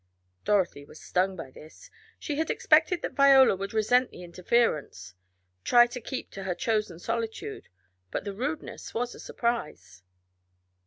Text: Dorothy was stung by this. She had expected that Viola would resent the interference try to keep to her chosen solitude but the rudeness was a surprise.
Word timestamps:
Dorothy 0.45 0.83
was 0.83 0.99
stung 0.99 1.35
by 1.35 1.51
this. 1.51 1.91
She 2.17 2.37
had 2.37 2.49
expected 2.49 3.03
that 3.03 3.13
Viola 3.13 3.55
would 3.55 3.71
resent 3.71 4.09
the 4.09 4.23
interference 4.23 5.13
try 5.63 5.85
to 5.85 6.01
keep 6.01 6.31
to 6.31 6.41
her 6.41 6.55
chosen 6.55 6.97
solitude 6.97 7.69
but 8.09 8.23
the 8.23 8.33
rudeness 8.33 8.95
was 8.95 9.13
a 9.13 9.19
surprise. 9.19 10.01